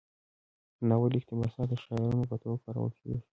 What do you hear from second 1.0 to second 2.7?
اقتباسات د شعارونو په توګه